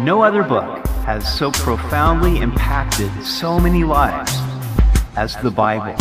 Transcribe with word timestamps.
No 0.00 0.22
other 0.22 0.44
book 0.44 0.86
has 1.06 1.26
so 1.36 1.50
profoundly 1.50 2.38
impacted 2.38 3.10
so 3.24 3.58
many 3.58 3.82
lives 3.82 4.32
as 5.16 5.34
the 5.38 5.50
Bible. 5.50 5.96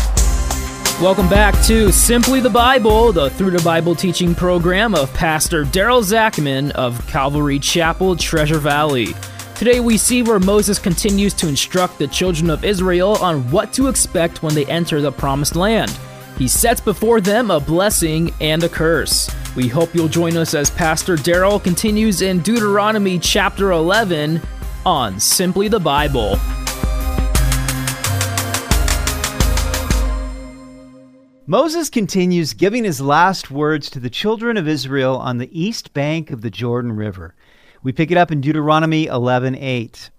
Welcome 1.01 1.27
back 1.27 1.59
to 1.65 1.91
Simply 1.91 2.39
the 2.39 2.47
Bible, 2.47 3.11
the 3.11 3.31
Through 3.31 3.49
the 3.49 3.63
Bible 3.63 3.95
teaching 3.95 4.36
program 4.36 4.93
of 4.93 5.11
Pastor 5.15 5.65
Daryl 5.65 6.04
Zachman 6.04 6.70
of 6.73 7.07
Calvary 7.07 7.57
Chapel, 7.57 8.15
Treasure 8.15 8.59
Valley. 8.59 9.15
Today 9.55 9.79
we 9.79 9.98
see 9.98 10.21
where 10.21 10.39
Moses 10.39 10.77
continues 10.77 11.34
to 11.34 11.48
instruct 11.48 11.98
the 11.98 12.07
children 12.07 12.52
of 12.52 12.64
Israel 12.64 13.16
on 13.16 13.50
what 13.50 13.73
to 13.73 13.88
expect 13.88 14.43
when 14.43 14.54
they 14.54 14.68
enter 14.68 15.02
the 15.02 15.11
promised 15.11 15.55
land. 15.55 15.89
He 16.38 16.48
sets 16.48 16.82
before 16.82 17.20
them 17.20 17.50
a 17.50 17.59
blessing 17.59 18.32
and 18.41 18.64
a 18.64 18.70
curse. 18.70 19.27
We 19.57 19.67
hope 19.67 19.95
you'll 19.95 20.07
join 20.07 20.37
us 20.37 20.53
as 20.53 20.70
Pastor 20.70 21.16
Daryl 21.16 21.61
continues 21.63 22.21
in 22.21 22.41
Deuteronomy 22.41 23.17
chapter 23.17 23.71
11 23.71 24.39
on 24.85 25.20
Simply 25.20 25.67
the 25.67 25.79
Bible. 25.79 26.38
Moses 31.48 31.89
continues 31.89 32.53
giving 32.53 32.84
his 32.84 33.01
last 33.01 33.49
words 33.49 33.89
to 33.89 33.99
the 33.99 34.12
children 34.12 34.57
of 34.57 34.67
Israel 34.67 35.17
on 35.17 35.39
the 35.39 35.49
east 35.59 35.91
bank 35.91 36.29
of 36.29 36.41
the 36.41 36.51
Jordan 36.51 36.91
River. 36.95 37.34
We 37.81 37.91
pick 37.91 38.12
it 38.12 38.17
up 38.17 38.31
in 38.31 38.41
Deuteronomy 38.41 39.07
11:8. 39.07 40.12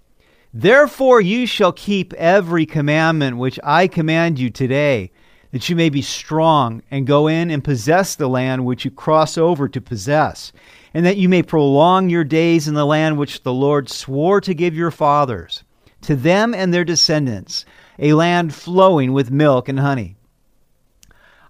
Therefore 0.53 1.21
you 1.21 1.47
shall 1.47 1.71
keep 1.71 2.13
every 2.15 2.67
commandment 2.67 3.37
which 3.37 3.61
I 3.63 3.87
command 3.87 4.41
you 4.41 4.51
today, 4.51 5.13
that 5.51 5.69
you 5.69 5.77
may 5.77 5.89
be 5.89 6.03
strong 6.03 6.83
and 6.91 7.07
go 7.07 7.27
in 7.27 7.51
and 7.51 7.65
possess 7.65 8.15
the 8.15 8.29
land 8.29 8.65
which 8.65 8.85
you 8.85 8.91
cross 8.91 9.39
over 9.39 9.69
to 9.69 9.81
possess, 9.81 10.53
and 10.93 11.07
that 11.07 11.17
you 11.17 11.29
may 11.29 11.43
prolong 11.43 12.11
your 12.11 12.25
days 12.25 12.69
in 12.69 12.75
the 12.75 12.87
land 12.87 13.17
which 13.19 13.43
the 13.43 13.53
Lord 13.53 13.89
swore 13.89 14.41
to 14.41 14.55
give 14.55 14.75
your 14.75 14.91
fathers, 14.91 15.65
to 16.03 16.15
them 16.15 16.55
and 16.55 16.73
their 16.73 16.85
descendants, 16.85 17.65
a 17.99 18.13
land 18.13 18.55
flowing 18.55 19.13
with 19.13 19.31
milk 19.31 19.69
and 19.69 19.81
honey. 19.81 20.17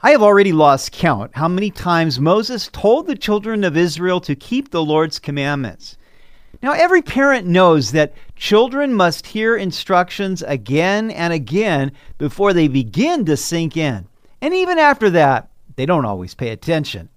I 0.00 0.12
have 0.12 0.22
already 0.22 0.52
lost 0.52 0.92
count 0.92 1.32
how 1.34 1.48
many 1.48 1.70
times 1.70 2.20
Moses 2.20 2.69
told 2.72 3.06
the 3.06 3.16
children 3.16 3.64
of 3.64 3.76
Israel 3.76 4.20
to 4.20 4.36
keep 4.36 4.70
the 4.70 4.84
Lord's 4.84 5.19
commandments. 5.19 5.96
Now, 6.62 6.72
every 6.72 7.02
parent 7.02 7.46
knows 7.46 7.92
that 7.92 8.14
children 8.39 8.94
must 8.94 9.27
hear 9.27 9.56
instructions 9.56 10.42
again 10.42 11.11
and 11.11 11.33
again 11.33 11.92
before 12.17 12.53
they 12.53 12.69
begin 12.69 13.25
to 13.27 13.36
sink 13.36 13.77
in. 13.77 14.06
And 14.41 14.55
even 14.55 14.78
after 14.78 15.11
that, 15.11 15.50
they 15.77 15.84
don't 15.84 16.05
always 16.05 16.34
pay 16.34 16.50
attention. 16.50 17.09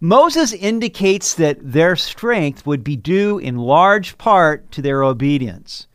Moses 0.00 0.52
indicates 0.52 1.34
that 1.34 1.58
their 1.60 1.96
strength 1.96 2.66
would 2.66 2.82
be 2.82 2.96
due 2.96 3.38
in 3.38 3.56
large 3.56 4.18
part 4.18 4.70
to 4.72 4.82
their 4.82 5.02
obedience. 5.02 5.86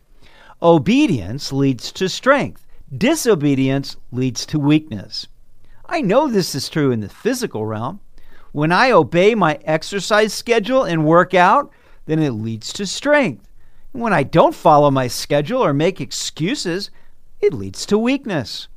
Obedience 0.62 1.52
leads 1.52 1.92
to 1.94 2.10
strength, 2.10 2.66
disobedience 2.98 3.98
leads 4.12 4.46
to 4.46 4.60
weakness. 4.60 5.28
I 5.86 6.02
know 6.02 6.28
this 6.28 6.54
is 6.54 6.70
true 6.70 6.92
in 6.92 7.00
the 7.00 7.10
physical 7.10 7.66
realm. 7.66 8.00
When 8.52 8.72
I 8.72 8.92
obey 8.92 9.36
my 9.36 9.60
exercise 9.64 10.34
schedule 10.34 10.84
and 10.84 11.06
work 11.06 11.34
out, 11.34 11.72
then 12.06 12.20
it 12.20 12.32
leads 12.32 12.74
to 12.74 12.86
strength. 12.86 13.49
When 13.92 14.14
I 14.14 14.24
don't 14.24 14.54
follow 14.54 14.92
my 14.92 15.08
schedule 15.08 15.64
or 15.64 15.74
make 15.74 16.00
excuses, 16.00 16.92
it 17.42 17.54
leads 17.54 17.86
to 17.88 17.98
weakness. 17.98 18.68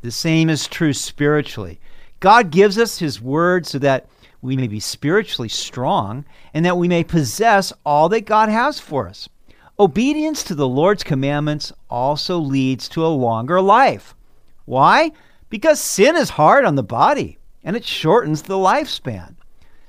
The 0.00 0.10
same 0.10 0.48
is 0.48 0.66
true 0.66 0.92
spiritually. 0.92 1.80
God 2.20 2.50
gives 2.50 2.78
us 2.78 2.98
His 2.98 3.20
word 3.20 3.66
so 3.66 3.78
that 3.80 4.06
we 4.40 4.56
may 4.56 4.66
be 4.66 4.80
spiritually 4.80 5.48
strong 5.48 6.24
and 6.52 6.64
that 6.64 6.78
we 6.78 6.88
may 6.88 7.04
possess 7.04 7.72
all 7.84 8.08
that 8.10 8.26
God 8.26 8.48
has 8.48 8.80
for 8.80 9.08
us. 9.08 9.28
Obedience 9.78 10.42
to 10.44 10.54
the 10.54 10.68
Lord's 10.68 11.02
commandments 11.02 11.72
also 11.90 12.38
leads 12.38 12.88
to 12.90 13.04
a 13.04 13.08
longer 13.08 13.60
life. 13.60 14.14
Why? 14.64 15.12
Because 15.50 15.80
sin 15.80 16.16
is 16.16 16.30
hard 16.30 16.64
on 16.64 16.74
the 16.74 16.82
body 16.82 17.38
and 17.64 17.76
it 17.76 17.84
shortens 17.84 18.42
the 18.42 18.54
lifespan. 18.54 19.34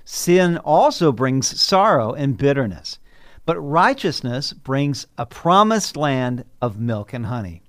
Sin 0.04 0.58
also 0.58 1.12
brings 1.12 1.60
sorrow 1.60 2.14
and 2.14 2.38
bitterness, 2.38 3.00
but 3.46 3.60
righteousness 3.60 4.54
brings 4.54 5.06
a 5.18 5.26
promised 5.26 5.96
land 5.96 6.46
of 6.62 6.80
milk 6.80 7.14
and 7.14 7.28
honey. 7.28 7.62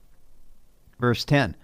Verse 0.98 1.24
10 1.24 1.54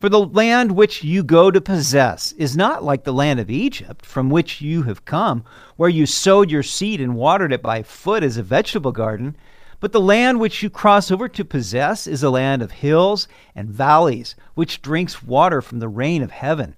For 0.00 0.08
the 0.08 0.24
land 0.24 0.72
which 0.72 1.04
you 1.04 1.22
go 1.22 1.50
to 1.50 1.60
possess 1.60 2.32
is 2.32 2.56
not 2.56 2.82
like 2.82 3.04
the 3.04 3.12
land 3.12 3.40
of 3.40 3.50
Egypt, 3.50 4.06
from 4.06 4.30
which 4.30 4.62
you 4.62 4.84
have 4.84 5.04
come, 5.04 5.44
where 5.76 5.90
you 5.90 6.06
sowed 6.06 6.50
your 6.50 6.62
seed 6.62 7.00
and 7.00 7.14
watered 7.14 7.52
it 7.52 7.62
by 7.62 7.82
foot 7.82 8.22
as 8.22 8.38
a 8.38 8.42
vegetable 8.42 8.92
garden. 8.92 9.36
But 9.80 9.92
the 9.92 10.00
land 10.00 10.40
which 10.40 10.62
you 10.62 10.70
cross 10.70 11.10
over 11.10 11.28
to 11.28 11.44
possess 11.44 12.06
is 12.06 12.22
a 12.22 12.30
land 12.30 12.62
of 12.62 12.72
hills 12.72 13.28
and 13.54 13.68
valleys, 13.68 14.34
which 14.54 14.82
drinks 14.82 15.22
water 15.22 15.62
from 15.62 15.78
the 15.78 15.88
rain 15.88 16.22
of 16.22 16.32
heaven, 16.32 16.74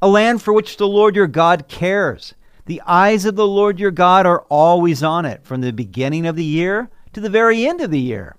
a 0.00 0.06
land 0.06 0.40
for 0.40 0.52
which 0.52 0.76
the 0.76 0.86
Lord 0.86 1.16
your 1.16 1.26
God 1.26 1.66
cares. 1.66 2.34
The 2.66 2.82
eyes 2.86 3.26
of 3.26 3.36
the 3.36 3.46
Lord 3.46 3.78
your 3.78 3.90
God 3.90 4.24
are 4.24 4.46
always 4.48 5.02
on 5.02 5.26
it, 5.26 5.44
from 5.44 5.60
the 5.60 5.72
beginning 5.72 6.26
of 6.26 6.34
the 6.34 6.44
year 6.44 6.88
to 7.12 7.20
the 7.20 7.28
very 7.28 7.66
end 7.66 7.82
of 7.82 7.90
the 7.90 8.00
year. 8.00 8.36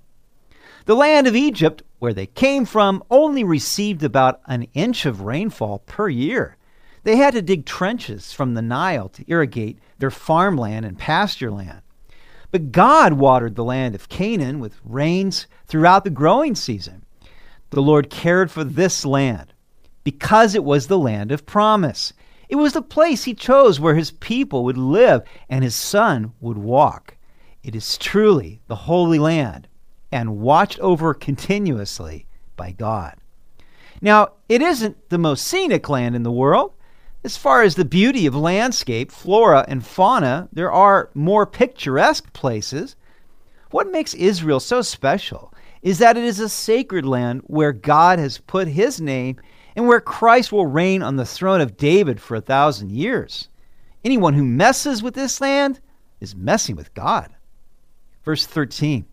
The 0.85 0.95
land 0.95 1.27
of 1.27 1.35
Egypt, 1.35 1.83
where 1.99 2.13
they 2.13 2.25
came 2.25 2.65
from, 2.65 3.03
only 3.11 3.43
received 3.43 4.03
about 4.03 4.41
an 4.47 4.63
inch 4.73 5.05
of 5.05 5.21
rainfall 5.21 5.79
per 5.85 6.09
year. 6.09 6.57
They 7.03 7.17
had 7.17 7.33
to 7.35 7.41
dig 7.43 7.65
trenches 7.65 8.33
from 8.33 8.55
the 8.55 8.63
Nile 8.63 9.09
to 9.09 9.25
irrigate 9.27 9.77
their 9.99 10.11
farmland 10.11 10.85
and 10.85 10.97
pasture 10.97 11.51
land. 11.51 11.81
But 12.49 12.71
God 12.71 13.13
watered 13.13 13.55
the 13.55 13.63
land 13.63 13.93
of 13.93 14.09
Canaan 14.09 14.59
with 14.59 14.79
rains 14.83 15.45
throughout 15.67 16.03
the 16.03 16.09
growing 16.09 16.55
season. 16.55 17.05
The 17.69 17.81
Lord 17.81 18.09
cared 18.09 18.49
for 18.49 18.63
this 18.63 19.05
land 19.05 19.53
because 20.03 20.55
it 20.55 20.63
was 20.63 20.87
the 20.87 20.97
land 20.97 21.31
of 21.31 21.45
promise. 21.45 22.13
It 22.49 22.55
was 22.55 22.73
the 22.73 22.81
place 22.81 23.23
he 23.23 23.33
chose 23.33 23.79
where 23.79 23.95
his 23.95 24.11
people 24.11 24.63
would 24.63 24.77
live 24.77 25.23
and 25.49 25.63
his 25.63 25.75
son 25.75 26.33
would 26.39 26.57
walk. 26.57 27.17
It 27.63 27.75
is 27.75 27.97
truly 27.97 28.61
the 28.67 28.75
Holy 28.75 29.19
Land 29.19 29.67
and 30.11 30.37
watched 30.37 30.79
over 30.79 31.13
continuously 31.13 32.27
by 32.55 32.71
God. 32.71 33.15
Now, 34.01 34.33
it 34.47 34.61
isn't 34.61 35.09
the 35.09 35.17
most 35.17 35.47
scenic 35.47 35.89
land 35.89 36.15
in 36.15 36.23
the 36.23 36.31
world. 36.31 36.73
As 37.23 37.37
far 37.37 37.63
as 37.63 37.73
the 37.73 37.85
beauty 37.85 38.27
of 38.27 38.35
landscape, 38.35 39.11
flora, 39.11 39.65
and 39.67 39.83
fauna, 39.83 40.47
there 40.53 40.71
are 40.71 41.09
more 41.15 41.47
picturesque 41.47 42.31
places. 42.33 42.95
What 43.71 43.91
makes 43.91 44.13
Israel 44.13 44.59
so 44.59 44.83
special 44.83 45.51
is 45.81 45.97
that 45.97 46.17
it 46.17 46.23
is 46.23 46.39
a 46.39 46.49
sacred 46.49 47.05
land 47.05 47.41
where 47.45 47.71
God 47.71 48.19
has 48.19 48.37
put 48.37 48.67
his 48.67 49.01
name 49.01 49.37
and 49.75 49.87
where 49.87 50.01
Christ 50.01 50.51
will 50.51 50.65
reign 50.65 51.03
on 51.03 51.15
the 51.15 51.25
throne 51.25 51.61
of 51.61 51.77
David 51.77 52.21
for 52.21 52.35
a 52.35 52.41
thousand 52.41 52.91
years. 52.91 53.49
Anyone 54.03 54.33
who 54.33 54.43
messes 54.43 55.03
with 55.03 55.15
this 55.15 55.41
land 55.41 55.79
is 56.19 56.35
messing 56.35 56.75
with 56.75 56.93
God. 56.93 57.33
Verse 58.23 58.45
13 58.45 59.05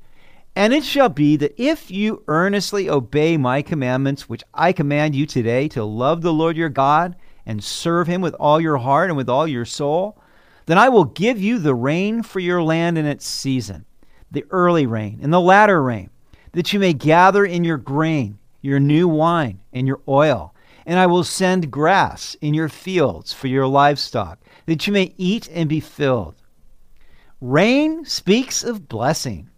And 0.54 0.72
it 0.72 0.84
shall 0.84 1.08
be 1.08 1.36
that 1.36 1.54
if 1.60 1.90
you 1.90 2.22
earnestly 2.28 2.88
obey 2.88 3.36
my 3.36 3.62
commandments, 3.62 4.28
which 4.28 4.44
I 4.54 4.72
command 4.72 5.14
you 5.14 5.26
today, 5.26 5.68
to 5.68 5.84
love 5.84 6.22
the 6.22 6.32
Lord 6.32 6.56
your 6.56 6.68
God, 6.68 7.16
and 7.44 7.62
serve 7.62 8.06
him 8.06 8.20
with 8.20 8.34
all 8.34 8.60
your 8.60 8.78
heart 8.78 9.10
and 9.10 9.16
with 9.16 9.28
all 9.28 9.48
your 9.48 9.64
soul, 9.64 10.18
then 10.66 10.78
I 10.78 10.88
will 10.88 11.04
give 11.04 11.40
you 11.40 11.58
the 11.58 11.74
rain 11.74 12.22
for 12.22 12.40
your 12.40 12.62
land 12.62 12.96
in 12.98 13.06
its 13.06 13.26
season, 13.26 13.84
the 14.30 14.44
early 14.50 14.86
rain 14.86 15.18
and 15.22 15.32
the 15.32 15.40
latter 15.40 15.82
rain, 15.82 16.10
that 16.52 16.72
you 16.72 16.78
may 16.78 16.92
gather 16.92 17.44
in 17.44 17.64
your 17.64 17.78
grain, 17.78 18.38
your 18.60 18.78
new 18.78 19.08
wine, 19.08 19.60
and 19.72 19.86
your 19.86 20.00
oil. 20.06 20.51
And 20.84 20.98
I 20.98 21.06
will 21.06 21.25
send 21.25 21.70
grass 21.70 22.34
in 22.41 22.54
your 22.54 22.69
fields 22.69 23.32
for 23.32 23.47
your 23.47 23.66
livestock, 23.66 24.38
that 24.66 24.87
you 24.87 24.93
may 24.93 25.15
eat 25.16 25.48
and 25.52 25.69
be 25.69 25.81
filled. 25.81 26.34
Rain 27.40 28.05
speaks 28.05 28.62
of 28.62 28.88
blessing. 28.88 29.50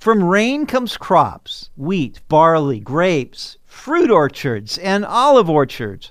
From 0.00 0.24
rain 0.24 0.66
comes 0.66 0.96
crops, 0.96 1.70
wheat, 1.76 2.20
barley, 2.28 2.80
grapes, 2.80 3.56
fruit 3.64 4.10
orchards, 4.10 4.76
and 4.78 5.04
olive 5.04 5.48
orchards. 5.48 6.10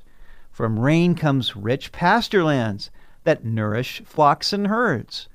From 0.51 0.79
rain 0.79 1.15
comes 1.15 1.55
rich 1.55 1.91
pasture 1.91 2.43
lands 2.43 2.91
that 3.23 3.43
nourish 3.43 4.01
flocks 4.05 4.53
and 4.53 4.67
herds. 4.67 5.27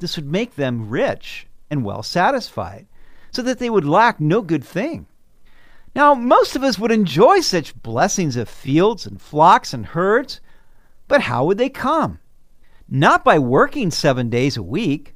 This 0.00 0.16
would 0.16 0.26
make 0.26 0.56
them 0.56 0.88
rich 0.88 1.46
and 1.70 1.84
well 1.84 2.02
satisfied, 2.02 2.86
so 3.30 3.42
that 3.42 3.60
they 3.60 3.70
would 3.70 3.84
lack 3.84 4.20
no 4.20 4.42
good 4.42 4.64
thing. 4.64 5.06
Now, 5.94 6.14
most 6.14 6.54
of 6.54 6.62
us 6.62 6.78
would 6.78 6.92
enjoy 6.92 7.40
such 7.40 7.80
blessings 7.82 8.36
of 8.36 8.48
fields 8.48 9.06
and 9.06 9.20
flocks 9.20 9.74
and 9.74 9.86
herds, 9.86 10.40
but 11.08 11.22
how 11.22 11.44
would 11.44 11.58
they 11.58 11.68
come? 11.68 12.20
Not 12.88 13.24
by 13.24 13.38
working 13.38 13.90
seven 13.90 14.30
days 14.30 14.56
a 14.56 14.62
week, 14.62 15.14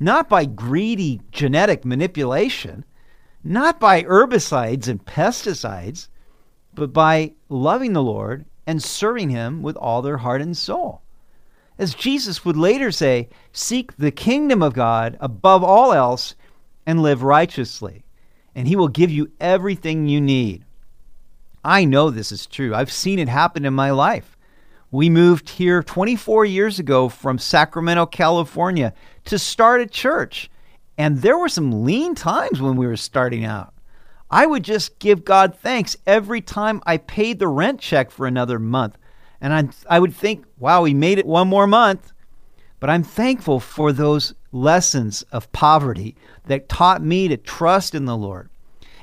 not 0.00 0.28
by 0.28 0.44
greedy 0.44 1.20
genetic 1.30 1.84
manipulation, 1.84 2.84
not 3.44 3.78
by 3.78 4.02
herbicides 4.02 4.88
and 4.88 5.04
pesticides, 5.04 6.08
but 6.74 6.92
by 6.92 7.32
loving 7.48 7.92
the 7.92 8.02
Lord 8.02 8.44
and 8.66 8.82
serving 8.82 9.30
him 9.30 9.62
with 9.62 9.76
all 9.76 10.02
their 10.02 10.18
heart 10.18 10.42
and 10.42 10.56
soul. 10.56 11.02
As 11.78 11.94
Jesus 11.94 12.44
would 12.44 12.56
later 12.56 12.90
say, 12.90 13.28
seek 13.52 13.96
the 13.96 14.10
kingdom 14.10 14.62
of 14.62 14.74
God 14.74 15.16
above 15.20 15.62
all 15.62 15.92
else, 15.92 16.34
and 16.86 17.02
live 17.02 17.22
righteously, 17.22 18.04
and 18.56 18.66
he 18.66 18.74
will 18.74 18.88
give 18.88 19.10
you 19.10 19.30
everything 19.38 20.08
you 20.08 20.20
need. 20.20 20.64
I 21.62 21.84
know 21.84 22.08
this 22.08 22.32
is 22.32 22.46
true. 22.46 22.74
I've 22.74 22.90
seen 22.90 23.18
it 23.18 23.28
happen 23.28 23.66
in 23.66 23.74
my 23.74 23.90
life. 23.90 24.36
We 24.90 25.10
moved 25.10 25.50
here 25.50 25.82
24 25.82 26.46
years 26.46 26.78
ago 26.78 27.10
from 27.10 27.38
Sacramento, 27.38 28.06
California 28.06 28.94
to 29.26 29.38
start 29.38 29.82
a 29.82 29.86
church. 29.86 30.50
And 30.96 31.18
there 31.18 31.36
were 31.36 31.50
some 31.50 31.84
lean 31.84 32.14
times 32.14 32.62
when 32.62 32.76
we 32.76 32.86
were 32.86 32.96
starting 32.96 33.44
out. 33.44 33.74
I 34.30 34.46
would 34.46 34.64
just 34.64 34.98
give 34.98 35.24
God 35.24 35.54
thanks 35.54 35.96
every 36.06 36.40
time 36.40 36.80
I 36.86 36.96
paid 36.96 37.38
the 37.38 37.48
rent 37.48 37.78
check 37.80 38.10
for 38.10 38.26
another 38.26 38.58
month. 38.58 38.96
And 39.38 39.52
I, 39.52 39.68
I 39.96 39.98
would 39.98 40.14
think, 40.14 40.46
wow, 40.56 40.82
we 40.82 40.94
made 40.94 41.18
it 41.18 41.26
one 41.26 41.48
more 41.48 41.66
month. 41.66 42.12
But 42.78 42.90
I'm 42.90 43.02
thankful 43.02 43.60
for 43.60 43.92
those 43.92 44.34
lessons 44.52 45.22
of 45.32 45.50
poverty 45.52 46.14
that 46.46 46.68
taught 46.68 47.02
me 47.02 47.28
to 47.28 47.36
trust 47.36 47.94
in 47.94 48.04
the 48.04 48.16
Lord. 48.16 48.50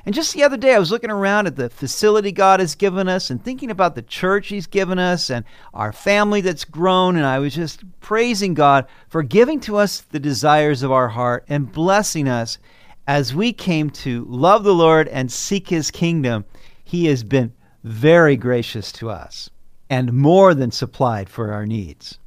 And 0.06 0.14
just 0.14 0.34
the 0.34 0.42
other 0.42 0.58
day, 0.58 0.74
I 0.74 0.78
was 0.78 0.90
looking 0.90 1.10
around 1.10 1.46
at 1.46 1.56
the 1.56 1.70
facility 1.70 2.30
God 2.30 2.60
has 2.60 2.74
given 2.74 3.08
us 3.08 3.30
and 3.30 3.42
thinking 3.42 3.70
about 3.70 3.94
the 3.94 4.02
church 4.02 4.48
He's 4.48 4.66
given 4.66 4.98
us 4.98 5.30
and 5.30 5.46
our 5.72 5.92
family 5.92 6.42
that's 6.42 6.64
grown. 6.64 7.16
And 7.16 7.24
I 7.24 7.38
was 7.38 7.54
just 7.54 7.82
praising 8.00 8.52
God 8.52 8.86
for 9.08 9.22
giving 9.22 9.60
to 9.60 9.76
us 9.76 10.02
the 10.02 10.20
desires 10.20 10.82
of 10.82 10.92
our 10.92 11.08
heart 11.08 11.44
and 11.48 11.72
blessing 11.72 12.28
us 12.28 12.58
as 13.06 13.34
we 13.34 13.52
came 13.52 13.88
to 13.90 14.26
love 14.28 14.62
the 14.62 14.74
Lord 14.74 15.08
and 15.08 15.32
seek 15.32 15.68
His 15.68 15.90
kingdom. 15.90 16.44
He 16.84 17.06
has 17.06 17.24
been 17.24 17.54
very 17.82 18.36
gracious 18.36 18.92
to 18.92 19.10
us 19.10 19.48
and 19.88 20.12
more 20.12 20.52
than 20.54 20.70
supplied 20.70 21.30
for 21.30 21.52
our 21.52 21.64
needs. 21.64 22.18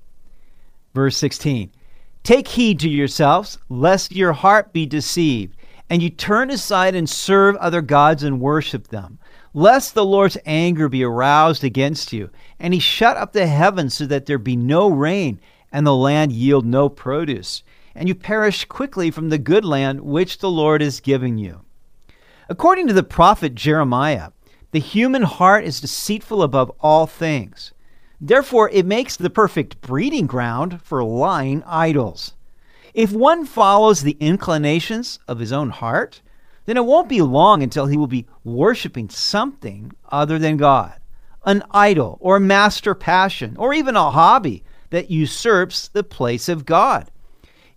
Verse 0.94 1.18
16 1.18 1.72
Take 2.24 2.48
heed 2.48 2.80
to 2.82 2.90
yourselves, 2.90 3.58
lest 3.70 4.16
your 4.16 4.34
heart 4.34 4.74
be 4.74 4.86
deceived 4.86 5.58
and 5.90 6.02
you 6.02 6.10
turn 6.10 6.50
aside 6.50 6.96
and 6.96 7.10
serve 7.10 7.56
other 7.58 7.82
gods 7.82 8.24
and 8.24 8.42
worship 8.42 8.88
them, 8.88 9.20
lest 9.54 9.94
the 9.94 10.06
Lord's 10.06 10.38
anger 10.46 10.90
be 10.90 11.04
aroused 11.04 11.64
against 11.64 12.12
you, 12.12 12.30
and 12.60 12.74
he 12.74 12.80
shut 12.80 13.18
up 13.18 13.34
the 13.34 13.48
heavens 13.48 13.94
so 13.94 14.06
that 14.06 14.26
there 14.26 14.38
be 14.38 14.56
no 14.56 14.90
rain, 14.90 15.40
and 15.72 15.86
the 15.86 15.96
land 15.96 16.32
yield 16.32 16.66
no 16.66 16.90
produce, 16.90 17.64
and 17.96 18.08
you 18.08 18.16
perish 18.16 18.66
quickly 18.66 19.10
from 19.10 19.30
the 19.30 19.38
good 19.38 19.64
land 19.64 20.02
which 20.02 20.40
the 20.40 20.52
Lord 20.52 20.82
is 20.82 21.00
giving 21.00 21.38
you. 21.38 21.62
According 22.50 22.88
to 22.88 22.94
the 22.94 23.04
prophet 23.04 23.56
Jeremiah, 23.56 24.32
the 24.72 24.80
human 24.80 25.24
heart 25.24 25.64
is 25.64 25.82
deceitful 25.82 26.44
above 26.44 26.72
all 26.82 27.08
things. 27.08 27.74
Therefore, 28.20 28.70
it 28.72 28.86
makes 28.86 29.16
the 29.16 29.30
perfect 29.30 29.80
breeding 29.82 30.26
ground 30.26 30.82
for 30.82 31.04
lying 31.04 31.64
idols. 31.66 32.34
If 32.94 33.12
one 33.12 33.46
follows 33.46 34.02
the 34.02 34.18
inclinations 34.20 35.20
of 35.28 35.40
his 35.40 35.52
own 35.52 35.70
heart, 35.70 36.22
then 36.66 36.78
it 36.78 36.86
won't 36.86 37.08
be 37.08 37.22
long 37.22 37.62
until 37.62 37.86
he 37.86 37.96
will 37.96 38.08
be 38.08 38.26
worshiping 38.44 39.10
something 39.10 39.92
other 40.10 40.40
than 40.40 40.58
God, 40.58 41.00
an 41.46 41.64
idol 41.72 42.18
or 42.20 42.40
master 42.40 42.96
passion, 42.96 43.56
or 43.58 43.74
even 43.74 43.96
a 43.96 44.12
hobby 44.12 44.64
that 44.90 45.12
usurps 45.12 45.88
the 45.88 46.04
place 46.04 46.50
of 46.50 46.66
God. 46.66 47.12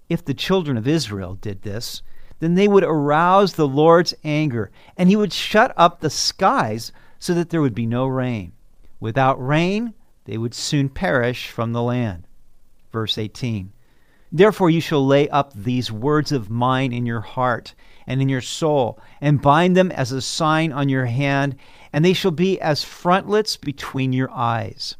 If 0.08 0.25
the 0.25 0.34
children 0.34 0.76
of 0.76 0.88
Israel 0.88 1.34
did 1.34 1.62
this, 1.62 2.02
then 2.40 2.54
they 2.54 2.66
would 2.66 2.82
arouse 2.82 3.52
the 3.52 3.69
Lord's 3.69 4.14
anger, 4.25 4.70
and 4.96 5.08
he 5.08 5.16
would 5.16 5.32
shut 5.32 5.72
up 5.76 6.00
the 6.00 6.10
skies 6.10 6.90
so 7.19 7.34
that 7.34 7.50
there 7.50 7.60
would 7.60 7.75
be 7.75 7.86
no 7.86 8.06
rain. 8.06 8.52
Without 8.98 9.34
rain, 9.34 9.94
they 10.31 10.38
would 10.38 10.55
soon 10.55 10.88
perish 10.88 11.49
from 11.50 11.73
the 11.73 11.82
land. 11.82 12.25
Verse 12.93 13.19
18 13.19 13.73
Therefore, 14.31 14.71
you 14.71 14.81
shall 14.81 15.05
lay 15.05 15.29
up 15.29 15.53
these 15.55 15.91
words 15.91 16.31
of 16.31 16.49
mine 16.49 16.93
in 16.93 17.05
your 17.05 17.21
heart 17.21 17.75
and 18.06 18.23
in 18.23 18.29
your 18.29 18.41
soul, 18.41 19.00
and 19.21 19.43
bind 19.43 19.77
them 19.77 19.91
as 19.91 20.12
a 20.12 20.23
sign 20.23 20.71
on 20.71 20.88
your 20.88 21.06
hand, 21.06 21.56
and 21.93 22.05
they 22.05 22.12
shall 22.12 22.31
be 22.31 22.61
as 22.61 22.85
frontlets 22.85 23.56
between 23.56 24.12
your 24.12 24.31
eyes. 24.31 24.94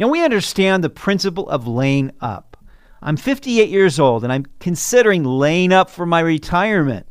Now, 0.00 0.08
we 0.08 0.24
understand 0.24 0.82
the 0.82 0.88
principle 0.88 1.46
of 1.50 1.68
laying 1.68 2.12
up. 2.22 2.56
I'm 3.02 3.18
58 3.18 3.68
years 3.68 4.00
old, 4.00 4.24
and 4.24 4.32
I'm 4.32 4.46
considering 4.60 5.24
laying 5.24 5.74
up 5.74 5.90
for 5.90 6.06
my 6.06 6.20
retirement. 6.20 7.06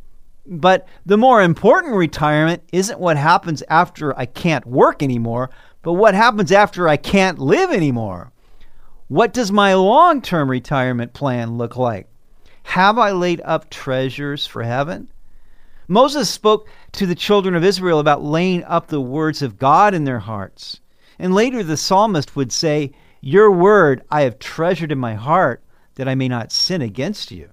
But 0.47 0.87
the 1.05 1.17
more 1.17 1.43
important 1.43 1.93
retirement 1.93 2.63
isn't 2.73 2.99
what 2.99 3.15
happens 3.15 3.61
after 3.69 4.17
I 4.17 4.25
can't 4.25 4.65
work 4.65 5.03
anymore, 5.03 5.51
but 5.83 5.93
what 5.93 6.15
happens 6.15 6.51
after 6.51 6.87
I 6.87 6.97
can't 6.97 7.37
live 7.37 7.69
anymore. 7.69 8.31
What 9.09 9.33
does 9.33 9.51
my 9.51 9.75
long 9.75 10.21
term 10.21 10.49
retirement 10.49 11.13
plan 11.13 11.57
look 11.57 11.75
like? 11.75 12.07
Have 12.63 12.97
I 12.97 13.11
laid 13.11 13.41
up 13.43 13.69
treasures 13.69 14.47
for 14.47 14.63
heaven? 14.63 15.09
Moses 15.87 16.29
spoke 16.29 16.67
to 16.93 17.05
the 17.05 17.13
children 17.13 17.53
of 17.53 17.63
Israel 17.63 17.99
about 17.99 18.23
laying 18.23 18.63
up 18.63 18.87
the 18.87 19.01
words 19.01 19.41
of 19.41 19.59
God 19.59 19.93
in 19.93 20.05
their 20.05 20.19
hearts. 20.19 20.79
And 21.19 21.35
later 21.35 21.61
the 21.61 21.77
psalmist 21.77 22.35
would 22.35 22.53
say, 22.53 22.93
Your 23.19 23.51
word 23.51 24.03
I 24.09 24.21
have 24.21 24.39
treasured 24.39 24.91
in 24.91 24.97
my 24.97 25.15
heart, 25.15 25.61
that 25.95 26.07
I 26.07 26.15
may 26.15 26.29
not 26.29 26.53
sin 26.53 26.81
against 26.81 27.29
you. 27.29 27.49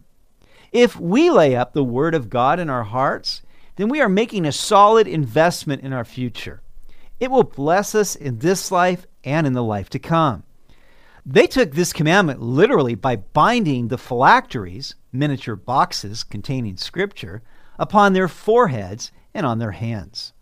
If 0.70 0.98
we 0.98 1.30
lay 1.30 1.56
up 1.56 1.72
the 1.72 1.84
word 1.84 2.14
of 2.14 2.30
God 2.30 2.60
in 2.60 2.70
our 2.70 2.84
hearts, 2.84 3.42
then 3.74 3.88
we 3.88 4.00
are 4.00 4.08
making 4.08 4.46
a 4.46 4.52
solid 4.52 5.08
investment 5.08 5.82
in 5.82 5.92
our 5.92 6.04
future. 6.04 6.62
It 7.20 7.31
will 7.31 7.44
bless 7.44 7.94
us 7.94 8.17
in 8.17 8.38
this 8.38 8.72
life 8.72 9.06
and 9.22 9.46
in 9.46 9.52
the 9.52 9.62
life 9.62 9.90
to 9.90 9.99
come. 9.99 10.43
They 11.26 11.46
took 11.46 11.72
this 11.72 11.93
commandment 11.93 12.40
literally 12.40 12.94
by 12.94 13.17
binding 13.17 13.88
the 13.88 13.99
phylacteries, 13.99 14.94
miniature 15.12 15.55
boxes 15.55 16.25
containing 16.25 16.78
scripture, 16.78 17.43
upon 17.78 18.14
their 18.14 18.26
foreheads 18.26 19.12
and 19.34 19.44
on 19.44 19.58
their 19.58 19.72
hands. 19.72 20.32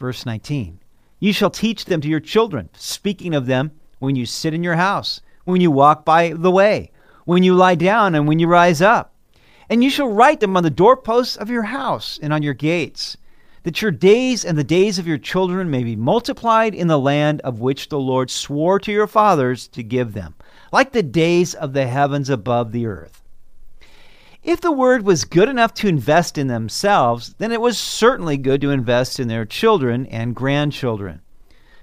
Verse 0.00 0.26
19 0.26 0.80
You 1.20 1.32
shall 1.32 1.50
teach 1.50 1.84
them 1.84 2.00
to 2.00 2.08
your 2.08 2.20
children, 2.20 2.70
speaking 2.76 3.32
of 3.32 3.46
them 3.46 3.70
when 4.00 4.16
you 4.16 4.26
sit 4.26 4.52
in 4.52 4.64
your 4.64 4.74
house, 4.74 5.20
when 5.44 5.60
you 5.60 5.70
walk 5.70 6.04
by 6.04 6.32
the 6.32 6.50
way, 6.50 6.90
when 7.24 7.44
you 7.44 7.54
lie 7.54 7.76
down, 7.76 8.16
and 8.16 8.26
when 8.26 8.40
you 8.40 8.48
rise 8.48 8.82
up. 8.82 9.14
And 9.70 9.82
you 9.82 9.90
shall 9.90 10.08
write 10.08 10.40
them 10.40 10.56
on 10.56 10.64
the 10.64 10.70
doorposts 10.70 11.36
of 11.36 11.48
your 11.48 11.62
house 11.62 12.18
and 12.20 12.32
on 12.32 12.42
your 12.42 12.52
gates 12.52 13.16
that 13.64 13.82
your 13.82 13.90
days 13.90 14.44
and 14.44 14.56
the 14.56 14.64
days 14.64 14.98
of 14.98 15.06
your 15.06 15.18
children 15.18 15.70
may 15.70 15.82
be 15.82 15.96
multiplied 15.96 16.74
in 16.74 16.86
the 16.86 16.98
land 16.98 17.40
of 17.40 17.60
which 17.60 17.88
the 17.88 17.98
Lord 17.98 18.30
swore 18.30 18.78
to 18.78 18.92
your 18.92 19.06
fathers 19.06 19.66
to 19.68 19.82
give 19.82 20.12
them, 20.12 20.34
like 20.70 20.92
the 20.92 21.02
days 21.02 21.54
of 21.54 21.72
the 21.72 21.86
heavens 21.86 22.30
above 22.30 22.72
the 22.72 22.86
earth. 22.86 23.22
If 24.42 24.60
the 24.60 24.70
word 24.70 25.06
was 25.06 25.24
good 25.24 25.48
enough 25.48 25.72
to 25.74 25.88
invest 25.88 26.36
in 26.36 26.48
themselves, 26.48 27.34
then 27.38 27.50
it 27.50 27.60
was 27.62 27.78
certainly 27.78 28.36
good 28.36 28.60
to 28.60 28.70
invest 28.70 29.18
in 29.18 29.28
their 29.28 29.46
children 29.46 30.04
and 30.06 30.36
grandchildren. 30.36 31.22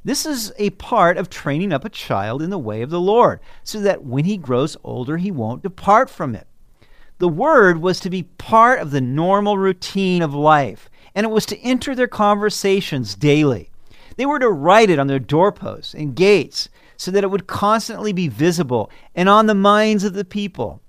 This 0.06 0.28
is 0.28 0.54
a 0.60 0.70
part 0.72 1.18
of 1.18 1.32
training 1.32 1.74
up 1.74 1.84
a 1.84 1.90
child 1.90 2.44
in 2.44 2.52
the 2.52 2.60
way 2.60 2.84
of 2.84 2.92
the 2.92 3.02
Lord, 3.02 3.40
so 3.64 3.82
that 3.82 4.04
when 4.04 4.26
he 4.26 4.38
grows 4.38 4.78
older, 4.84 5.18
he 5.18 5.32
won't 5.32 5.64
depart 5.64 6.12
from 6.12 6.36
it. 6.36 6.46
The 7.18 7.28
word 7.28 7.82
was 7.82 8.00
to 8.02 8.12
be 8.12 8.24
part 8.24 8.80
of 8.80 8.92
the 8.92 9.02
normal 9.02 9.58
routine 9.58 10.22
of 10.22 10.36
life 10.36 10.91
and 11.16 11.26
it 11.26 11.32
was 11.32 11.46
to 11.48 11.60
enter 11.60 11.96
their 11.96 12.08
conversations 12.08 13.16
daily. 13.16 13.70
They 14.16 14.26
were 14.26 14.40
to 14.40 14.50
write 14.50 14.90
it 14.90 15.00
on 15.00 15.08
their 15.08 15.20
doorposts 15.20 15.94
and 15.94 16.16
gates 16.16 16.70
so 16.98 17.12
that 17.12 17.24
it 17.24 17.32
would 17.32 17.48
constantly 17.48 18.14
be 18.14 18.28
visible 18.28 18.92
and 19.16 19.28
on 19.28 19.48
the 19.48 19.56
minds 19.56 20.04
of 20.04 20.14
the 20.14 20.26
people. 20.26 20.82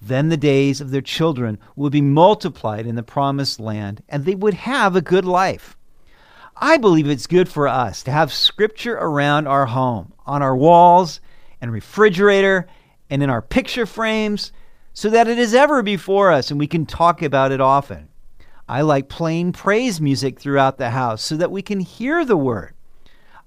Then 0.00 0.28
the 0.28 0.36
days 0.36 0.80
of 0.80 0.90
their 0.90 1.00
children 1.00 1.58
would 1.74 1.92
be 1.92 2.00
multiplied 2.00 2.86
in 2.86 2.94
the 2.94 3.02
promised 3.02 3.58
land, 3.58 4.02
and 4.08 4.24
they 4.24 4.36
would 4.36 4.54
have 4.54 4.94
a 4.94 5.00
good 5.00 5.24
life. 5.24 5.76
I 6.56 6.76
believe 6.76 7.08
it's 7.08 7.26
good 7.26 7.48
for 7.48 7.66
us 7.66 8.02
to 8.04 8.12
have 8.12 8.32
scripture 8.32 8.94
around 8.94 9.48
our 9.48 9.66
home, 9.66 10.12
on 10.26 10.42
our 10.42 10.56
walls 10.56 11.20
and 11.60 11.72
refrigerator, 11.72 12.68
and 13.10 13.22
in 13.22 13.30
our 13.30 13.42
picture 13.42 13.86
frames, 13.86 14.52
so 14.92 15.10
that 15.10 15.28
it 15.28 15.38
is 15.38 15.54
ever 15.54 15.82
before 15.82 16.30
us 16.30 16.50
and 16.50 16.58
we 16.58 16.66
can 16.66 16.86
talk 16.86 17.22
about 17.22 17.52
it 17.52 17.60
often. 17.60 18.08
I 18.68 18.82
like 18.82 19.08
playing 19.08 19.52
praise 19.52 20.00
music 20.00 20.38
throughout 20.38 20.76
the 20.76 20.90
house 20.90 21.22
so 21.22 21.36
that 21.36 21.50
we 21.50 21.62
can 21.62 21.80
hear 21.80 22.24
the 22.24 22.36
word. 22.36 22.74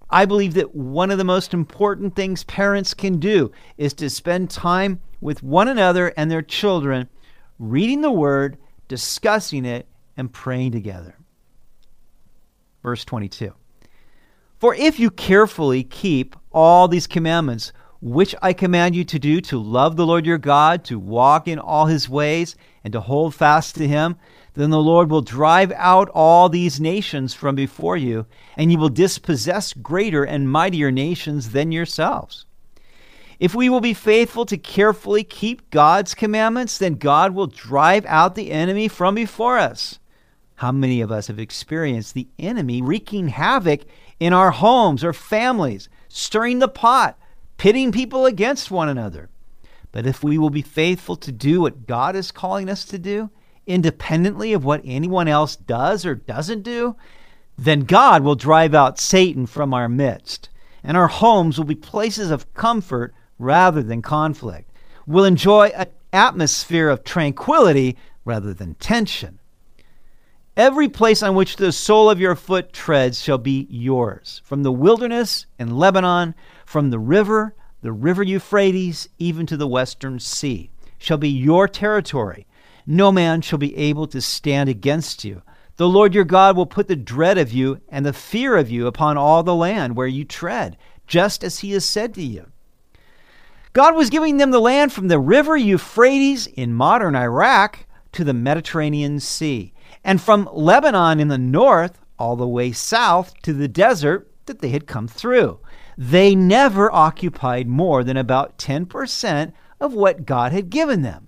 I 0.10 0.26
believe 0.26 0.56
that 0.56 0.76
one 0.76 1.12
of 1.12 1.18
the 1.18 1.24
most 1.24 1.54
important 1.54 2.16
things 2.16 2.44
parents 2.44 2.94
can 2.94 3.20
do 3.20 3.52
is 3.78 3.94
to 3.94 4.10
spend 4.10 4.50
time 4.50 5.00
with 5.22 5.44
one 5.44 5.68
another 5.68 6.12
and 6.18 6.30
their 6.30 6.42
children, 6.42 7.08
reading 7.60 8.02
the 8.02 8.12
word, 8.12 8.58
discussing 8.88 9.64
it, 9.64 9.88
and 10.18 10.34
praying 10.34 10.72
together. 10.72 11.16
Verse 12.84 13.06
22 13.06 13.54
For 14.60 14.76
if 14.76 15.00
you 15.00 15.12
carefully 15.12 15.84
keep 15.84 16.36
all 16.52 16.88
these 16.88 17.08
commandments, 17.08 17.72
which 18.02 18.34
I 18.42 18.54
command 18.54 18.96
you 18.96 19.04
to 19.06 19.20
do, 19.20 19.42
to 19.42 19.62
love 19.62 19.96
the 19.96 20.06
Lord 20.06 20.26
your 20.26 20.40
God, 20.40 20.84
to 20.86 20.98
walk 20.98 21.48
in 21.48 21.60
all 21.60 21.86
his 21.86 22.10
ways, 22.10 22.56
and 22.84 22.92
to 22.94 23.00
hold 23.00 23.36
fast 23.36 23.76
to 23.76 23.88
him, 23.88 24.18
then 24.54 24.72
the 24.72 24.82
Lord 24.82 25.10
will 25.10 25.22
drive 25.22 25.72
out 25.76 26.10
all 26.10 26.50
these 26.50 26.82
nations 26.82 27.34
from 27.34 27.56
before 27.56 27.96
you, 27.96 28.26
and 28.58 28.72
you 28.72 28.78
will 28.78 28.90
dispossess 28.90 29.74
greater 29.74 30.24
and 30.24 30.52
mightier 30.52 30.92
nations 30.92 31.52
than 31.52 31.72
yourselves. 31.72 32.46
If 33.40 33.56
we 33.56 33.70
will 33.70 33.82
be 33.82 33.94
faithful 33.94 34.46
to 34.48 34.58
carefully 34.58 35.24
keep 35.24 35.70
God's 35.70 36.14
commandments, 36.14 36.78
then 36.78 36.96
God 36.96 37.34
will 37.34 37.48
drive 37.48 38.06
out 38.08 38.36
the 38.36 38.52
enemy 38.52 38.88
from 38.88 39.16
before 39.16 39.58
us. 39.58 40.00
How 40.56 40.72
many 40.72 41.02
of 41.02 41.12
us 41.12 41.28
have 41.28 41.40
experienced 41.40 42.14
the 42.14 42.28
enemy 42.38 42.82
wreaking 42.82 43.30
havoc 43.30 43.82
in 44.20 44.34
our 44.34 44.52
homes 44.52 45.04
or 45.04 45.14
families, 45.14 45.90
stirring 46.08 46.60
the 46.60 46.68
pot, 46.68 47.18
pitting 47.62 47.92
people 47.92 48.26
against 48.26 48.72
one 48.72 48.90
another? 48.90 49.30
But 49.92 50.08
if 50.08 50.24
we 50.24 50.40
will 50.40 50.50
be 50.50 50.64
faithful 50.64 51.16
to 51.18 51.32
do 51.32 51.62
what 51.62 51.86
God 51.86 52.16
is 52.16 52.32
calling 52.32 52.68
us 52.68 52.86
to 52.86 52.98
do, 52.98 53.30
independently 53.68 54.54
of 54.54 54.66
what 54.66 54.82
anyone 54.84 55.28
else 55.28 55.58
does 55.58 56.04
or 56.04 56.16
doesn't 56.16 56.64
do, 56.64 56.96
then 57.60 57.82
God 57.82 58.24
will 58.24 58.34
drive 58.34 58.74
out 58.74 59.00
Satan 59.00 59.46
from 59.46 59.76
our 59.76 59.88
midst, 59.88 60.50
and 60.84 60.98
our 60.98 61.08
homes 61.08 61.60
will 61.60 61.66
be 61.66 61.76
places 61.76 62.32
of 62.32 62.52
comfort 62.56 63.14
rather 63.38 63.84
than 63.84 64.02
conflict. 64.02 64.72
We'll 65.06 65.26
enjoy 65.26 65.68
an 65.68 65.86
atmosphere 66.12 66.90
of 66.90 67.04
tranquility 67.04 67.96
rather 68.26 68.56
than 68.56 68.74
tension. 68.74 69.38
Every 70.58 70.90
place 70.90 71.22
on 71.22 71.36
which 71.36 71.58
the 71.58 71.72
sole 71.72 72.10
of 72.10 72.20
your 72.20 72.36
foot 72.36 72.74
treads 72.74 73.22
shall 73.22 73.38
be 73.38 73.68
yours, 73.70 74.42
from 74.44 74.64
the 74.64 74.72
wilderness 74.72 75.46
and 75.60 75.78
Lebanon, 75.78 76.34
from 76.72 76.90
the 76.90 77.00
river, 77.00 77.54
the 77.82 77.92
river 77.92 78.24
Euphrates, 78.24 79.10
even 79.20 79.46
to 79.46 79.58
the 79.58 79.68
western 79.68 80.18
sea, 80.20 80.72
shall 80.98 81.18
be 81.18 81.28
your 81.28 81.68
territory. 81.68 82.48
No 82.88 83.12
man 83.12 83.42
shall 83.42 83.60
be 83.60 83.76
able 83.76 84.08
to 84.08 84.22
stand 84.22 84.70
against 84.70 85.26
you. 85.26 85.42
The 85.76 85.90
Lord 85.90 86.16
your 86.16 86.24
God 86.24 86.56
will 86.56 86.66
put 86.66 86.88
the 86.88 86.96
dread 86.96 87.38
of 87.38 87.52
you 87.52 87.82
and 87.90 88.06
the 88.06 88.14
fear 88.14 88.56
of 88.56 88.70
you 88.70 88.88
upon 88.88 89.18
all 89.18 89.44
the 89.44 89.54
land 89.54 89.98
where 89.98 90.08
you 90.08 90.24
tread, 90.24 90.78
just 91.08 91.44
as 91.44 91.60
he 91.60 91.72
has 91.74 91.84
said 91.84 92.14
to 92.14 92.24
you. 92.24 92.50
God 93.74 93.94
was 93.94 94.10
giving 94.10 94.38
them 94.38 94.52
the 94.52 94.60
land 94.62 94.94
from 94.94 95.10
the 95.10 95.20
river 95.20 95.58
Euphrates 95.58 96.48
in 96.48 96.74
modern 96.74 97.18
Iraq 97.18 97.86
to 98.14 98.24
the 98.24 98.34
Mediterranean 98.34 99.20
Sea, 99.20 99.74
and 100.06 100.22
from 100.22 100.48
Lebanon 100.54 101.20
in 101.20 101.28
the 101.28 101.38
north 101.38 102.00
all 102.18 102.38
the 102.38 102.48
way 102.48 102.72
south 102.72 103.34
to 103.42 103.52
the 103.52 103.68
desert 103.68 104.32
that 104.46 104.60
they 104.60 104.70
had 104.70 104.88
come 104.88 105.10
through. 105.10 105.60
They 106.02 106.34
never 106.34 106.92
occupied 106.92 107.68
more 107.68 108.04
than 108.04 108.18
about 108.18 108.58
10% 108.58 109.54
of 109.80 109.94
what 109.94 110.26
God 110.26 110.52
had 110.52 110.72
given 110.72 111.04
them. 111.04 111.28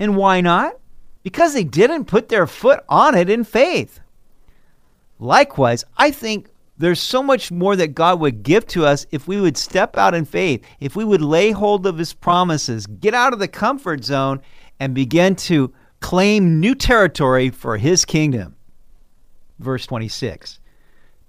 And 0.00 0.16
why 0.16 0.40
not? 0.40 0.80
Because 1.22 1.52
they 1.52 1.62
didn't 1.62 2.06
put 2.06 2.30
their 2.30 2.46
foot 2.46 2.82
on 2.88 3.14
it 3.14 3.28
in 3.28 3.44
faith. 3.44 4.00
Likewise, 5.18 5.84
I 5.98 6.10
think 6.10 6.48
there's 6.78 7.00
so 7.00 7.22
much 7.22 7.52
more 7.52 7.76
that 7.76 7.88
God 7.94 8.18
would 8.18 8.42
give 8.42 8.66
to 8.68 8.86
us 8.86 9.04
if 9.10 9.28
we 9.28 9.38
would 9.38 9.58
step 9.58 9.98
out 9.98 10.14
in 10.14 10.24
faith, 10.24 10.64
if 10.80 10.96
we 10.96 11.04
would 11.04 11.20
lay 11.20 11.50
hold 11.50 11.86
of 11.86 11.98
his 11.98 12.14
promises, 12.14 12.86
get 12.86 13.12
out 13.12 13.34
of 13.34 13.40
the 13.40 13.46
comfort 13.46 14.04
zone, 14.04 14.40
and 14.80 14.94
begin 14.94 15.36
to 15.36 15.70
claim 16.00 16.60
new 16.60 16.74
territory 16.74 17.50
for 17.50 17.76
his 17.76 18.06
kingdom. 18.06 18.56
Verse 19.58 19.84
26 19.84 20.60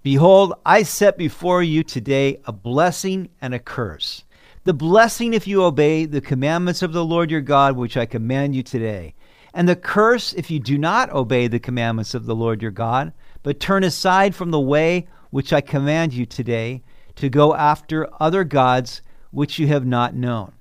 Behold, 0.06 0.54
I 0.64 0.84
set 0.84 1.18
before 1.18 1.64
you 1.64 1.84
today 1.84 2.40
a 2.46 2.52
blessing 2.52 3.28
and 3.42 3.56
a 3.56 3.60
curse. 3.60 4.24
The 4.64 4.72
blessing 4.72 5.34
if 5.34 5.48
you 5.48 5.64
obey 5.64 6.06
the 6.06 6.22
commandments 6.22 6.84
of 6.84 6.94
the 6.94 7.04
Lord 7.04 7.32
your 7.32 7.42
God, 7.42 7.76
which 7.76 7.98
I 7.98 8.06
command 8.06 8.56
you 8.56 8.62
today, 8.62 9.16
and 9.52 9.68
the 9.68 9.76
curse 9.76 10.32
if 10.34 10.52
you 10.52 10.60
do 10.60 10.78
not 10.78 11.10
obey 11.10 11.48
the 11.48 11.58
commandments 11.58 12.14
of 12.14 12.28
the 12.28 12.36
Lord 12.36 12.62
your 12.62 12.70
God, 12.70 13.14
but 13.42 13.60
turn 13.60 13.84
aside 13.84 14.36
from 14.36 14.52
the 14.52 14.60
way 14.60 15.08
which 15.32 15.52
I 15.52 15.60
command 15.60 16.14
you 16.14 16.28
today, 16.28 16.84
to 17.16 17.28
go 17.28 17.56
after 17.56 18.08
other 18.20 18.44
gods 18.44 19.02
which 19.32 19.58
you 19.58 19.66
have 19.70 19.88
not 19.88 20.14
known. 20.14 20.54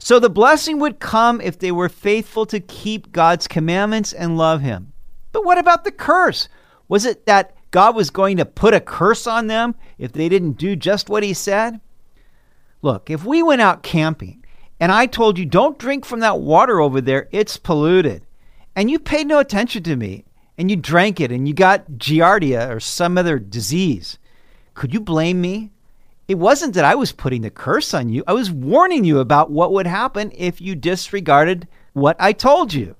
So 0.00 0.18
the 0.18 0.28
blessing 0.28 0.80
would 0.80 0.98
come 0.98 1.40
if 1.40 1.60
they 1.60 1.70
were 1.70 1.88
faithful 1.88 2.46
to 2.46 2.58
keep 2.58 3.12
God's 3.12 3.46
commandments 3.46 4.12
and 4.12 4.36
love 4.36 4.62
Him. 4.62 4.94
But 5.30 5.44
what 5.44 5.58
about 5.58 5.84
the 5.84 5.92
curse? 5.92 6.48
Was 6.88 7.04
it 7.04 7.26
that 7.26 7.54
God 7.72 7.96
was 7.96 8.10
going 8.10 8.36
to 8.36 8.44
put 8.44 8.74
a 8.74 8.80
curse 8.80 9.26
on 9.26 9.48
them 9.48 9.74
if 9.98 10.12
they 10.12 10.28
didn't 10.28 10.52
do 10.52 10.76
just 10.76 11.08
what 11.08 11.24
He 11.24 11.34
said? 11.34 11.80
Look, 12.82 13.10
if 13.10 13.24
we 13.24 13.42
went 13.42 13.60
out 13.60 13.82
camping 13.82 14.44
and 14.78 14.92
I 14.92 15.06
told 15.06 15.38
you, 15.38 15.44
don't 15.44 15.78
drink 15.78 16.04
from 16.04 16.20
that 16.20 16.38
water 16.38 16.80
over 16.80 17.00
there, 17.00 17.28
it's 17.32 17.56
polluted, 17.56 18.24
and 18.76 18.90
you 18.90 18.98
paid 18.98 19.26
no 19.26 19.38
attention 19.38 19.82
to 19.84 19.96
me, 19.96 20.24
and 20.58 20.70
you 20.70 20.76
drank 20.76 21.20
it 21.20 21.32
and 21.32 21.48
you 21.48 21.54
got 21.54 21.92
giardia 21.92 22.70
or 22.70 22.78
some 22.78 23.16
other 23.16 23.38
disease, 23.38 24.18
could 24.74 24.92
you 24.92 25.00
blame 25.00 25.40
me? 25.40 25.70
It 26.28 26.36
wasn't 26.36 26.74
that 26.74 26.84
I 26.84 26.94
was 26.94 27.12
putting 27.12 27.42
the 27.42 27.50
curse 27.50 27.94
on 27.94 28.08
you. 28.08 28.22
I 28.26 28.32
was 28.32 28.50
warning 28.50 29.04
you 29.04 29.18
about 29.18 29.50
what 29.50 29.72
would 29.72 29.86
happen 29.86 30.30
if 30.34 30.60
you 30.60 30.74
disregarded 30.74 31.68
what 31.92 32.16
I 32.18 32.32
told 32.32 32.72
you. 32.72 32.96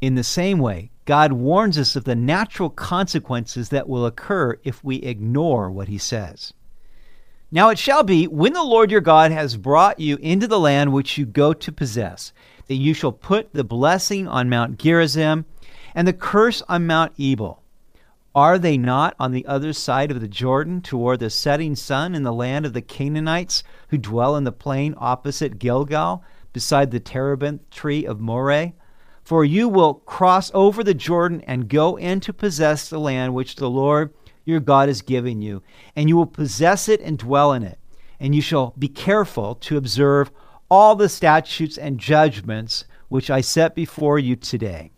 In 0.00 0.14
the 0.14 0.24
same 0.24 0.58
way, 0.58 0.90
God 1.06 1.32
warns 1.32 1.78
us 1.78 1.96
of 1.96 2.04
the 2.04 2.16
natural 2.16 2.68
consequences 2.68 3.70
that 3.70 3.88
will 3.88 4.04
occur 4.04 4.58
if 4.64 4.84
we 4.84 4.96
ignore 4.96 5.70
what 5.70 5.88
he 5.88 5.98
says. 5.98 6.52
Now 7.50 7.70
it 7.70 7.78
shall 7.78 8.02
be, 8.02 8.26
when 8.26 8.52
the 8.52 8.64
Lord 8.64 8.90
your 8.90 9.00
God 9.00 9.30
has 9.30 9.56
brought 9.56 10.00
you 10.00 10.16
into 10.16 10.48
the 10.48 10.58
land 10.58 10.92
which 10.92 11.16
you 11.16 11.24
go 11.24 11.52
to 11.52 11.72
possess, 11.72 12.32
that 12.66 12.74
you 12.74 12.92
shall 12.92 13.12
put 13.12 13.54
the 13.54 13.62
blessing 13.62 14.26
on 14.26 14.50
Mount 14.50 14.78
Gerizim 14.78 15.46
and 15.94 16.08
the 16.08 16.12
curse 16.12 16.60
on 16.68 16.88
Mount 16.88 17.12
Ebal. 17.18 17.62
Are 18.34 18.58
they 18.58 18.76
not 18.76 19.14
on 19.20 19.30
the 19.30 19.46
other 19.46 19.72
side 19.72 20.10
of 20.10 20.20
the 20.20 20.28
Jordan 20.28 20.82
toward 20.82 21.20
the 21.20 21.30
setting 21.30 21.76
sun 21.76 22.16
in 22.16 22.24
the 22.24 22.32
land 22.32 22.66
of 22.66 22.72
the 22.72 22.82
Canaanites 22.82 23.62
who 23.88 23.96
dwell 23.96 24.36
in 24.36 24.42
the 24.42 24.52
plain 24.52 24.94
opposite 24.98 25.60
Gilgal, 25.60 26.24
beside 26.52 26.90
the 26.90 27.00
terebinth 27.00 27.70
tree 27.70 28.04
of 28.04 28.20
Moreh? 28.20 28.72
For 29.26 29.44
you 29.44 29.68
will 29.68 29.94
cross 29.94 30.52
over 30.54 30.84
the 30.84 30.94
Jordan 30.94 31.42
and 31.48 31.68
go 31.68 31.96
in 31.96 32.20
to 32.20 32.32
possess 32.32 32.88
the 32.88 33.00
land 33.00 33.34
which 33.34 33.56
the 33.56 33.68
Lord 33.68 34.14
your 34.44 34.60
God 34.60 34.88
is 34.88 35.02
giving 35.02 35.42
you, 35.42 35.64
and 35.96 36.08
you 36.08 36.16
will 36.16 36.26
possess 36.26 36.88
it 36.88 37.00
and 37.00 37.18
dwell 37.18 37.52
in 37.52 37.64
it. 37.64 37.80
And 38.20 38.36
you 38.36 38.40
shall 38.40 38.72
be 38.78 38.86
careful 38.86 39.56
to 39.56 39.76
observe 39.76 40.30
all 40.70 40.94
the 40.94 41.08
statutes 41.08 41.76
and 41.76 41.98
judgments 41.98 42.84
which 43.08 43.28
I 43.28 43.40
set 43.40 43.74
before 43.74 44.20
you 44.20 44.36
today. 44.36 44.92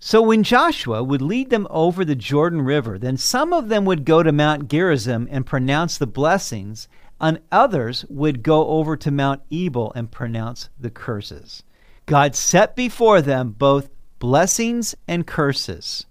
So 0.00 0.22
when 0.22 0.44
Joshua 0.44 1.04
would 1.04 1.20
lead 1.20 1.50
them 1.50 1.66
over 1.68 2.06
the 2.06 2.16
Jordan 2.16 2.62
River, 2.62 2.98
then 2.98 3.18
some 3.18 3.52
of 3.52 3.68
them 3.68 3.84
would 3.84 4.06
go 4.06 4.22
to 4.22 4.32
Mount 4.32 4.70
Gerizim 4.70 5.28
and 5.30 5.44
pronounce 5.44 5.98
the 5.98 6.06
blessings, 6.06 6.88
and 7.20 7.40
others 7.52 8.06
would 8.08 8.42
go 8.42 8.66
over 8.68 8.96
to 8.96 9.10
Mount 9.10 9.42
Ebal 9.50 9.92
and 9.94 10.10
pronounce 10.10 10.70
the 10.80 10.88
curses. 10.88 11.64
God 12.08 12.34
set 12.34 12.74
before 12.74 13.20
them 13.20 13.50
both 13.50 13.90
blessings 14.18 14.94
and 15.06 15.26
curses. 15.26 16.06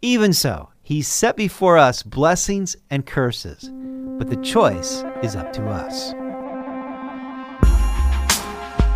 Even 0.00 0.32
so, 0.32 0.68
He 0.84 1.02
set 1.02 1.36
before 1.36 1.78
us 1.78 2.04
blessings 2.04 2.76
and 2.90 3.04
curses, 3.04 3.68
but 4.18 4.30
the 4.30 4.36
choice 4.36 5.02
is 5.20 5.34
up 5.34 5.52
to 5.54 5.66
us. 5.66 6.14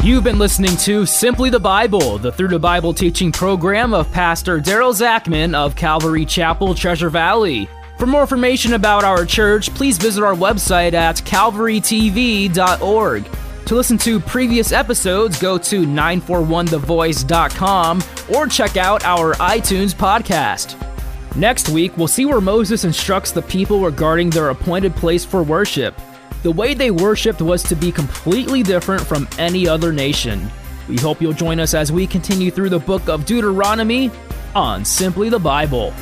You've 0.05 0.23
been 0.23 0.39
listening 0.39 0.77
to 0.79 1.05
Simply 1.05 1.51
the 1.51 1.59
Bible, 1.59 2.19
the 2.19 2.31
Through 2.31 2.49
the 2.49 2.61
Bible 2.61 2.95
teaching 2.95 3.33
program 3.33 3.93
of 3.93 4.11
Pastor 4.13 4.61
Daryl 4.61 4.95
Zachman 4.95 5.57
of 5.57 5.75
Calvary 5.75 6.25
Chapel, 6.25 6.77
Treasure 6.77 7.11
Valley. 7.11 7.69
For 7.99 8.07
more 8.07 8.21
information 8.21 8.75
about 8.75 9.03
our 9.03 9.27
church, 9.27 9.75
please 9.75 9.99
visit 9.99 10.23
our 10.23 10.35
website 10.35 10.93
at 10.93 11.17
calvarytv.org. 11.17 13.25
To 13.67 13.75
listen 13.75 13.99
to 13.99 14.19
previous 14.21 14.73
episodes, 14.73 15.39
go 15.41 15.57
to 15.57 15.87
941thevoice.com 15.87 18.03
or 18.35 18.47
check 18.47 18.77
out 18.77 19.03
our 19.07 19.33
iTunes 19.37 19.95
podcast. 19.95 20.79
Next 21.35 21.71
week, 21.71 21.97
we'll 21.97 22.07
see 22.07 22.27
where 22.27 22.43
Moses 22.43 22.85
instructs 22.85 23.33
the 23.33 23.41
people 23.41 23.81
regarding 23.81 24.29
their 24.29 24.51
appointed 24.51 24.95
place 24.95 25.25
for 25.25 25.43
worship. 25.43 25.99
The 26.43 26.53
way 26.53 26.75
they 26.75 26.91
worshiped 26.91 27.41
was 27.41 27.63
to 27.63 27.75
be 27.75 27.91
completely 27.91 28.63
different 28.63 29.01
from 29.01 29.27
any 29.39 29.67
other 29.67 29.95
nation. 29.95 30.47
We 30.87 30.99
hope 30.99 31.23
you'll 31.23 31.33
join 31.33 31.59
us 31.59 31.73
as 31.73 31.91
we 31.91 32.07
continue 32.07 32.51
through 32.51 32.69
the 32.69 32.79
book 32.79 33.09
of 33.09 33.25
Deuteronomy 33.25 34.11
on 34.55 34.85
Simply 34.85 35.31
the 35.31 35.39
Bible. 35.39 35.95